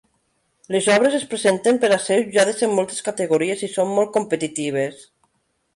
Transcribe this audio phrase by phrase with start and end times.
[0.75, 5.07] Las obres es presenten per a ser jutjades en moltes categories i són molt competitives.